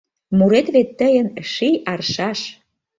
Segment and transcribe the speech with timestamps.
[0.37, 2.39] Мурет вет тыйын ший аршаш.